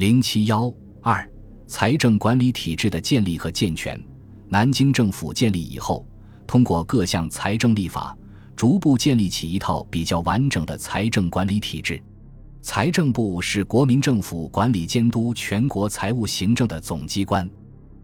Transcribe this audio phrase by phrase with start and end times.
[0.00, 0.72] 零七幺
[1.02, 1.30] 二，
[1.66, 4.02] 财政管理体制的建立和健全。
[4.48, 6.08] 南京政府建立以后，
[6.46, 8.16] 通过各项财政立法，
[8.56, 12.02] 逐步建立起一套比较完整的财政管理体制。
[12.62, 17.46] 财政部是国民政府管理监督全国财务行政的总机关。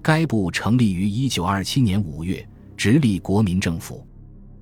[0.00, 4.06] 该部成立于一九二七年五月，直隶国民政府。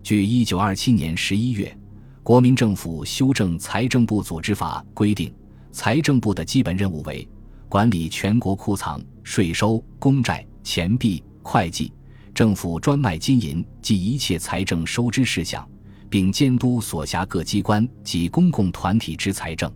[0.02, 1.79] 据一九二七年十一月
[2.22, 5.30] 国民政府修正财政部组织法规定，
[5.70, 7.26] 财政部的基本任务为
[7.68, 11.92] 管理全国库藏、税收、公债、钱币、会计、
[12.34, 15.68] 政府专卖金银及一切财政收支事项，
[16.09, 19.73] 并监督所辖各机关及公共团体之财政。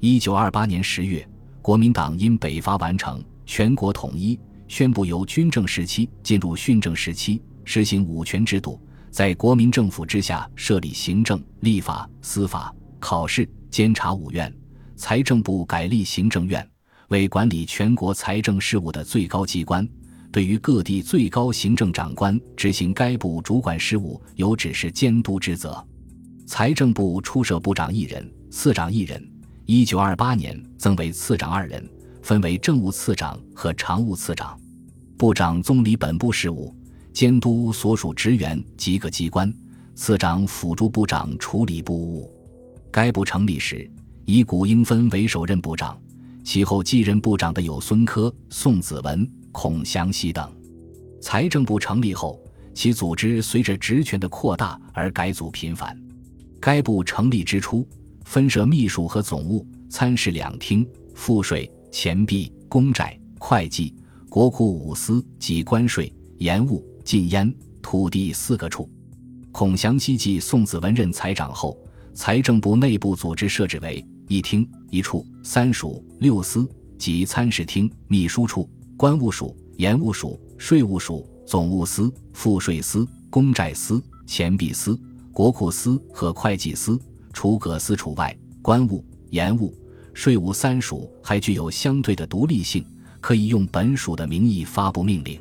[0.00, 1.26] 一九二八年十月，
[1.62, 4.38] 国民党因北伐完成，全国统一。
[4.66, 14.54] 宣布由军政时期进入训政时期，实行五权制度，在国民政府之下设立行政、立法、司法、考试、监察五院，
[15.00, 16.64] 财政部改立行政院，
[17.08, 19.88] 为管理全国财政事务的最高机关。
[20.30, 25.82] 对于各地最高行政长官执行该部主管事务，有指示监督之责。
[26.46, 29.26] 财政部初设部长一人，次长一人，
[29.64, 31.82] 一九二八年增为次长二人。
[32.20, 34.60] 分为政务次长和常务次长，
[35.16, 36.76] 部长总理本部事务，
[37.14, 39.50] 监督所属职员及各机关；
[39.94, 42.30] 次长辅助部长处理部务。
[42.92, 43.90] 该部成立时，
[44.32, 46.00] 以谷英芬为首任部长，
[46.44, 50.48] 其后继任部长的有孙科、宋子文、孔祥熙等。
[51.20, 52.40] 财政部成立后，
[52.72, 56.00] 其组织随着职权的扩大而改组频繁。
[56.60, 57.84] 该部成立之初，
[58.24, 61.68] 分设秘书和总务、参事两厅、赋税。
[61.90, 63.92] 钱币、公债、会计、
[64.28, 68.88] 国库五司及关税、盐务、禁烟、土地四个处。
[69.50, 71.76] 孔祥熙继宋子文任财长后，
[72.14, 76.64] 财政部内部组织设置为一厅一处、三署六司
[76.96, 84.96] 及参事厅、秘书处、官务署、盐务署、税务署、总务司、赋税司、公债司、钱币司、
[85.32, 86.96] 国库司和会计司，
[87.32, 88.34] 除各司除外。
[88.62, 89.76] 官务、盐务。
[90.14, 92.86] 税务三署还具有相对的独立性，
[93.20, 95.40] 可以用本署的名义发布命令。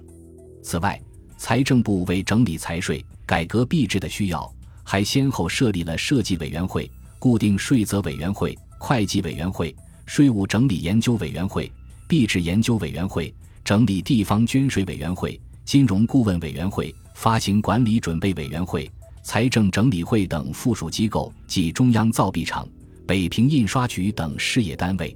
[0.64, 1.00] 此外，
[1.38, 4.52] 财政部为整理财税、改革币制的需要，
[4.84, 6.90] 还先后设立了设计委员会、
[7.20, 8.58] 固定税则委员会、
[8.90, 9.76] 会计委员会、
[10.08, 11.72] 税务整理研究委员会、
[12.08, 13.32] 币制研究委员会、
[13.64, 18.90] 整理地方捐税委员会、金融顾问委员会、发行管理准备委员会、
[19.22, 22.68] 财政整理会等附属机构及中央造币厂。
[23.06, 25.16] 北平印刷局等事业单位，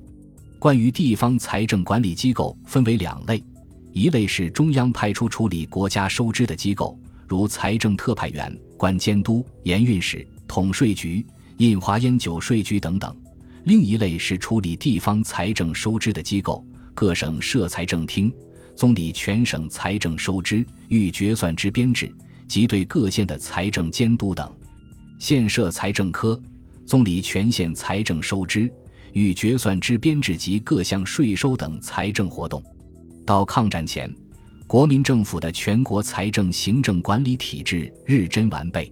[0.60, 3.44] 关于地方财政管理机构分为两类，
[3.92, 6.96] 一类是中央派出处理国家收支的机构，
[7.28, 11.26] 如财政特派员、管监督、盐运使、统税局、
[11.58, 13.12] 印花烟酒税局等等；
[13.66, 18.34] 另一类是处理地方财政收支的机构，各省设财政厅，
[18.76, 22.14] 总理全省财政收支预决算之编制
[22.48, 24.46] 及对各县的财政监督等；
[25.18, 26.40] 县设财政科。
[26.86, 28.70] 总理全县财政收支
[29.14, 32.62] 与决算之编制及各项税收等财政活动。
[33.26, 34.14] 到抗战前，
[34.68, 38.92] 国民政府的全国财政行政管理体制日臻完备，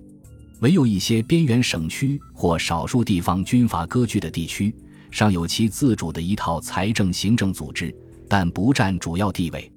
[0.61, 4.73] 唯有一些边缘省区或少数地方军阀割据的地区，
[5.09, 7.93] 尚有其自主的一套财政行政组织，
[8.27, 9.70] 但不占主要地位。